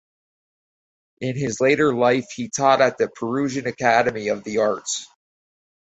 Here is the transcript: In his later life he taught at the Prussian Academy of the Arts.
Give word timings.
In 1.19 1.35
his 1.35 1.61
later 1.61 1.93
life 1.93 2.25
he 2.35 2.49
taught 2.49 2.81
at 2.81 2.97
the 2.97 3.07
Prussian 3.07 3.67
Academy 3.67 4.29
of 4.29 4.43
the 4.43 4.57
Arts. 4.57 5.05